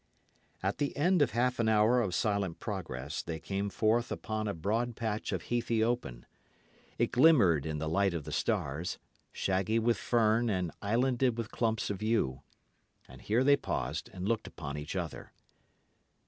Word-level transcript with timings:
At 0.63 0.79
the 0.79 0.97
end 0.97 1.21
of 1.21 1.29
half 1.29 1.59
an 1.59 1.69
hour 1.69 2.01
of 2.01 2.15
silent 2.15 2.59
progress 2.59 3.21
they 3.21 3.39
came 3.39 3.69
forth 3.69 4.11
upon 4.11 4.47
a 4.47 4.53
broad 4.55 4.95
patch 4.95 5.31
of 5.31 5.43
heathy 5.43 5.83
open. 5.83 6.25
It 6.97 7.11
glimmered 7.11 7.67
in 7.67 7.77
the 7.77 7.87
light 7.87 8.15
of 8.15 8.23
the 8.23 8.31
stars, 8.31 8.97
shaggy 9.31 9.77
with 9.77 9.97
fern 9.99 10.49
and 10.49 10.71
islanded 10.81 11.37
with 11.37 11.51
clumps 11.51 11.91
of 11.91 12.01
yew. 12.01 12.41
And 13.07 13.21
here 13.21 13.43
they 13.43 13.55
paused 13.57 14.09
and 14.11 14.27
looked 14.27 14.47
upon 14.47 14.75
each 14.75 14.95
other. 14.95 15.33